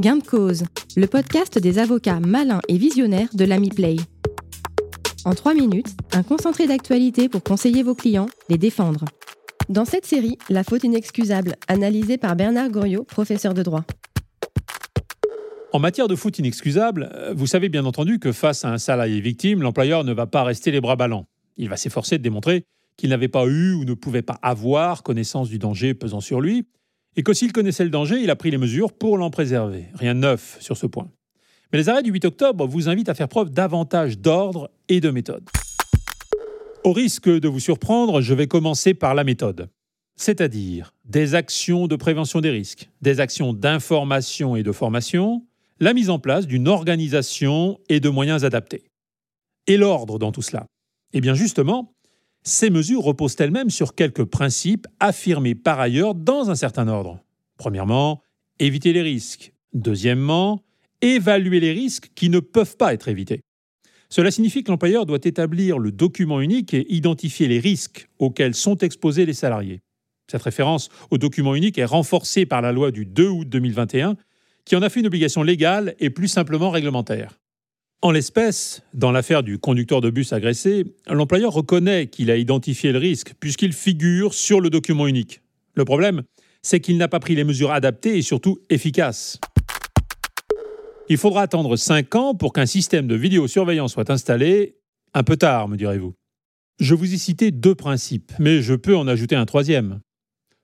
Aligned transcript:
Gain 0.00 0.16
de 0.16 0.22
cause, 0.22 0.64
le 0.96 1.06
podcast 1.06 1.58
des 1.58 1.78
avocats 1.78 2.20
malins 2.20 2.62
et 2.68 2.78
visionnaires 2.78 3.28
de 3.34 3.44
l'Ami 3.44 3.68
Play. 3.68 3.96
En 5.26 5.34
trois 5.34 5.52
minutes, 5.52 5.94
un 6.12 6.22
concentré 6.22 6.66
d'actualité 6.66 7.28
pour 7.28 7.42
conseiller 7.42 7.82
vos 7.82 7.94
clients, 7.94 8.30
les 8.48 8.56
défendre. 8.56 9.04
Dans 9.68 9.84
cette 9.84 10.06
série, 10.06 10.38
La 10.48 10.64
faute 10.64 10.84
inexcusable, 10.84 11.56
analysée 11.68 12.16
par 12.16 12.34
Bernard 12.34 12.70
Goriot, 12.70 13.04
professeur 13.04 13.52
de 13.52 13.62
droit. 13.62 13.84
En 15.74 15.78
matière 15.80 16.08
de 16.08 16.16
faute 16.16 16.38
inexcusable, 16.38 17.10
euh, 17.14 17.34
vous 17.36 17.46
savez 17.46 17.68
bien 17.68 17.84
entendu 17.84 18.18
que 18.18 18.32
face 18.32 18.64
à 18.64 18.72
un 18.72 18.78
salarié 18.78 19.20
victime, 19.20 19.60
l'employeur 19.60 20.04
ne 20.04 20.14
va 20.14 20.26
pas 20.26 20.44
rester 20.44 20.70
les 20.70 20.80
bras 20.80 20.96
ballants. 20.96 21.26
Il 21.58 21.68
va 21.68 21.76
s'efforcer 21.76 22.16
de 22.16 22.22
démontrer 22.22 22.64
qu'il 22.96 23.10
n'avait 23.10 23.28
pas 23.28 23.44
eu 23.44 23.74
ou 23.74 23.84
ne 23.84 23.92
pouvait 23.92 24.22
pas 24.22 24.38
avoir 24.40 25.02
connaissance 25.02 25.50
du 25.50 25.58
danger 25.58 25.92
pesant 25.92 26.20
sur 26.20 26.40
lui, 26.40 26.66
et 27.16 27.22
que 27.22 27.32
s'il 27.32 27.52
connaissait 27.52 27.84
le 27.84 27.90
danger, 27.90 28.20
il 28.22 28.30
a 28.30 28.36
pris 28.36 28.50
les 28.50 28.58
mesures 28.58 28.92
pour 28.92 29.18
l'en 29.18 29.30
préserver. 29.30 29.86
Rien 29.94 30.14
de 30.14 30.20
neuf 30.20 30.56
sur 30.60 30.76
ce 30.76 30.86
point. 30.86 31.10
Mais 31.72 31.78
les 31.78 31.88
arrêts 31.88 32.02
du 32.02 32.10
8 32.10 32.24
octobre 32.24 32.66
vous 32.66 32.88
invitent 32.88 33.08
à 33.08 33.14
faire 33.14 33.28
preuve 33.28 33.50
davantage 33.50 34.18
d'ordre 34.18 34.70
et 34.88 35.00
de 35.00 35.10
méthode. 35.10 35.48
Au 36.82 36.92
risque 36.92 37.28
de 37.28 37.48
vous 37.48 37.60
surprendre, 37.60 38.20
je 38.20 38.34
vais 38.34 38.46
commencer 38.46 38.94
par 38.94 39.14
la 39.14 39.22
méthode, 39.22 39.68
c'est-à-dire 40.16 40.94
des 41.04 41.34
actions 41.34 41.86
de 41.86 41.96
prévention 41.96 42.40
des 42.40 42.50
risques, 42.50 42.88
des 43.02 43.20
actions 43.20 43.52
d'information 43.52 44.56
et 44.56 44.62
de 44.62 44.72
formation, 44.72 45.44
la 45.78 45.92
mise 45.92 46.10
en 46.10 46.18
place 46.18 46.46
d'une 46.46 46.68
organisation 46.68 47.78
et 47.88 48.00
de 48.00 48.08
moyens 48.08 48.44
adaptés. 48.44 48.84
Et 49.66 49.76
l'ordre 49.76 50.18
dans 50.18 50.32
tout 50.32 50.42
cela? 50.42 50.66
Eh 51.12 51.20
bien 51.20 51.34
justement, 51.34 51.92
ces 52.42 52.70
mesures 52.70 53.02
reposent 53.02 53.36
elles-mêmes 53.38 53.70
sur 53.70 53.94
quelques 53.94 54.24
principes 54.24 54.86
affirmés 54.98 55.54
par 55.54 55.80
ailleurs 55.80 56.14
dans 56.14 56.50
un 56.50 56.54
certain 56.54 56.88
ordre. 56.88 57.20
Premièrement, 57.56 58.22
éviter 58.58 58.92
les 58.92 59.02
risques. 59.02 59.52
Deuxièmement, 59.72 60.62
évaluer 61.00 61.60
les 61.60 61.72
risques 61.72 62.10
qui 62.14 62.28
ne 62.28 62.40
peuvent 62.40 62.76
pas 62.76 62.94
être 62.94 63.08
évités. 63.08 63.42
Cela 64.08 64.30
signifie 64.30 64.64
que 64.64 64.70
l'employeur 64.70 65.06
doit 65.06 65.18
établir 65.22 65.78
le 65.78 65.92
document 65.92 66.40
unique 66.40 66.74
et 66.74 66.92
identifier 66.92 67.46
les 67.46 67.60
risques 67.60 68.08
auxquels 68.18 68.54
sont 68.54 68.76
exposés 68.78 69.24
les 69.24 69.34
salariés. 69.34 69.82
Cette 70.30 70.42
référence 70.42 70.88
au 71.10 71.18
document 71.18 71.54
unique 71.54 71.78
est 71.78 71.84
renforcée 71.84 72.46
par 72.46 72.62
la 72.62 72.72
loi 72.72 72.90
du 72.90 73.06
2 73.06 73.28
août 73.28 73.48
2021 73.48 74.16
qui 74.64 74.76
en 74.76 74.82
a 74.82 74.88
fait 74.88 75.00
une 75.00 75.06
obligation 75.06 75.42
légale 75.42 75.94
et 75.98 76.10
plus 76.10 76.28
simplement 76.28 76.70
réglementaire. 76.70 77.40
En 78.02 78.12
l'espèce, 78.12 78.82
dans 78.94 79.12
l'affaire 79.12 79.42
du 79.42 79.58
conducteur 79.58 80.00
de 80.00 80.08
bus 80.08 80.32
agressé, 80.32 80.86
l'employeur 81.06 81.52
reconnaît 81.52 82.06
qu'il 82.06 82.30
a 82.30 82.36
identifié 82.36 82.92
le 82.92 82.98
risque 82.98 83.34
puisqu'il 83.38 83.74
figure 83.74 84.32
sur 84.32 84.62
le 84.62 84.70
document 84.70 85.06
unique. 85.06 85.42
Le 85.74 85.84
problème, 85.84 86.22
c'est 86.62 86.80
qu'il 86.80 86.96
n'a 86.96 87.08
pas 87.08 87.20
pris 87.20 87.34
les 87.34 87.44
mesures 87.44 87.72
adaptées 87.72 88.16
et 88.16 88.22
surtout 88.22 88.58
efficaces. 88.70 89.38
Il 91.10 91.18
faudra 91.18 91.42
attendre 91.42 91.76
5 91.76 92.14
ans 92.14 92.34
pour 92.34 92.54
qu'un 92.54 92.64
système 92.64 93.06
de 93.06 93.14
vidéosurveillance 93.16 93.92
soit 93.92 94.08
installé. 94.08 94.76
Un 95.12 95.22
peu 95.22 95.36
tard, 95.36 95.68
me 95.68 95.76
direz-vous. 95.76 96.14
Je 96.78 96.94
vous 96.94 97.12
ai 97.12 97.18
cité 97.18 97.50
deux 97.50 97.74
principes, 97.74 98.32
mais 98.38 98.62
je 98.62 98.72
peux 98.72 98.96
en 98.96 99.08
ajouter 99.08 99.36
un 99.36 99.44
troisième. 99.44 100.00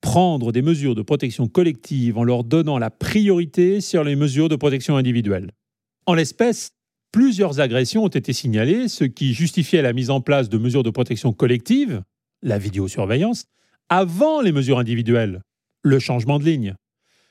Prendre 0.00 0.50
des 0.50 0.62
mesures 0.62 0.94
de 0.94 1.02
protection 1.02 1.46
collective 1.46 2.16
en 2.16 2.24
leur 2.24 2.42
donnant 2.44 2.78
la 2.78 2.88
priorité 2.88 3.82
sur 3.82 4.02
les 4.02 4.16
mesures 4.16 4.48
de 4.48 4.56
protection 4.56 4.96
individuelle. 4.96 5.50
En 6.06 6.14
l'espèce, 6.14 6.70
plusieurs 7.12 7.60
agressions 7.60 8.04
ont 8.04 8.08
été 8.08 8.32
signalées, 8.32 8.88
ce 8.88 9.04
qui 9.04 9.34
justifiait 9.34 9.82
la 9.82 9.92
mise 9.92 10.10
en 10.10 10.20
place 10.20 10.48
de 10.48 10.58
mesures 10.58 10.82
de 10.82 10.90
protection 10.90 11.32
collective, 11.32 12.02
la 12.42 12.58
vidéosurveillance, 12.58 13.46
avant 13.88 14.40
les 14.40 14.52
mesures 14.52 14.78
individuelles, 14.78 15.42
le 15.82 15.98
changement 15.98 16.38
de 16.38 16.44
ligne. 16.44 16.74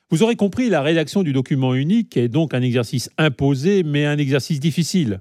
Vous 0.09 0.23
aurez 0.23 0.35
compris, 0.35 0.69
la 0.69 0.81
rédaction 0.81 1.21
du 1.21 1.33
document 1.33 1.75
unique 1.75 2.15
est 2.15 2.29
donc 2.29 2.53
un 2.53 2.61
exercice 2.61 3.09
imposé, 3.17 3.83
mais 3.83 4.05
un 4.05 4.17
exercice 4.17 4.59
difficile. 4.59 5.19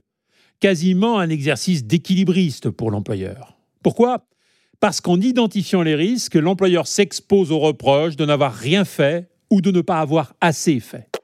Quasiment 0.61 1.19
un 1.19 1.29
exercice 1.29 1.85
d'équilibriste 1.85 2.71
pour 2.71 2.91
l'employeur. 2.91 3.59
Pourquoi? 3.83 4.27
Parce 4.81 5.01
qu'en 5.01 5.21
identifiant 5.21 5.83
les 5.83 5.95
risques, 5.95 6.37
l'employeur 6.37 6.87
s'expose 6.87 7.51
au 7.51 7.59
reproche 7.59 8.17
de 8.17 8.25
n'avoir 8.25 8.55
rien 8.55 8.85
fait 8.85 9.29
ou 9.51 9.61
de 9.61 9.71
ne 9.71 9.81
pas 9.81 10.01
avoir 10.01 10.35
assez 10.41 10.81
fait. 10.81 11.16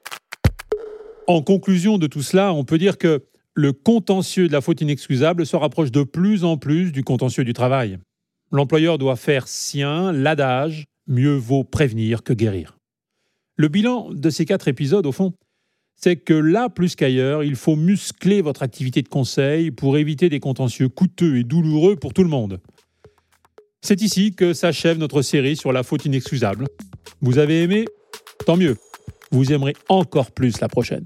En 1.27 1.41
conclusion 1.41 1.97
de 1.97 2.07
tout 2.07 2.21
cela, 2.21 2.53
on 2.53 2.65
peut 2.65 2.77
dire 2.77 2.97
que 2.97 3.23
le 3.53 3.71
contentieux 3.71 4.47
de 4.47 4.53
la 4.53 4.61
faute 4.61 4.81
inexcusable 4.81 5.45
se 5.45 5.55
rapproche 5.55 5.91
de 5.91 6.03
plus 6.03 6.43
en 6.43 6.57
plus 6.57 6.91
du 6.91 7.03
contentieux 7.03 7.45
du 7.45 7.53
travail. 7.53 7.97
L'employeur 8.51 8.97
doit 8.97 9.15
faire 9.15 9.47
sien 9.47 10.11
l'adage 10.11 10.85
mieux 11.07 11.35
vaut 11.35 11.63
prévenir 11.63 12.23
que 12.23 12.33
guérir. 12.33 12.77
Le 13.55 13.67
bilan 13.67 14.09
de 14.11 14.29
ces 14.29 14.45
quatre 14.45 14.67
épisodes, 14.67 15.05
au 15.05 15.11
fond, 15.11 15.33
c'est 15.95 16.17
que 16.17 16.33
là, 16.33 16.69
plus 16.69 16.95
qu'ailleurs, 16.95 17.43
il 17.43 17.55
faut 17.55 17.75
muscler 17.75 18.41
votre 18.41 18.63
activité 18.63 19.01
de 19.01 19.07
conseil 19.07 19.71
pour 19.71 19.97
éviter 19.97 20.27
des 20.27 20.39
contentieux 20.39 20.89
coûteux 20.89 21.37
et 21.37 21.43
douloureux 21.43 21.95
pour 21.95 22.13
tout 22.13 22.23
le 22.23 22.29
monde. 22.29 22.59
C'est 23.81 24.01
ici 24.01 24.33
que 24.33 24.53
s'achève 24.53 24.97
notre 24.97 25.21
série 25.21 25.55
sur 25.55 25.71
la 25.71 25.83
faute 25.83 26.05
inexcusable. 26.05 26.65
Vous 27.21 27.37
avez 27.37 27.63
aimé? 27.63 27.85
Tant 28.45 28.57
mieux 28.57 28.75
vous 29.33 29.51
aimerez 29.51 29.75
encore 29.89 30.31
plus 30.31 30.61
la 30.61 30.69
prochaine. 30.69 31.05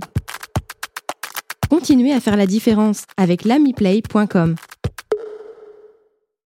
Continuez 1.69 2.13
à 2.13 2.19
faire 2.19 2.37
la 2.37 2.45
différence 2.45 3.03
avec 3.17 3.43
l'amiplay.com. 3.45 4.55